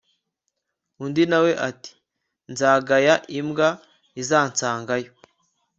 undi 1.03 1.23
nawe 1.31 1.51
ati 1.69 1.91
nzagaya 2.51 3.15
imbwa 3.37 3.67
izansangayo 4.21 5.11